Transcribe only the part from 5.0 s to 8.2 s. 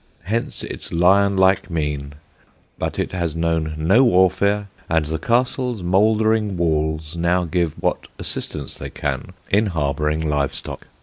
the castle's mouldering walls now give what